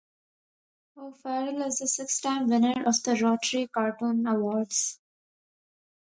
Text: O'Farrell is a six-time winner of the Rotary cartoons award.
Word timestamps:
O'Farrell 0.97 1.61
is 1.61 1.79
a 1.79 1.87
six-time 1.87 2.47
winner 2.47 2.87
of 2.87 3.03
the 3.03 3.15
Rotary 3.21 3.67
cartoons 3.67 4.25
award. 4.27 4.69